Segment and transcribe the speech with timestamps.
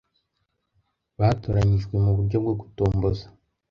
[1.19, 3.25] Batoranyijwe mu buryo bwo gutomboza.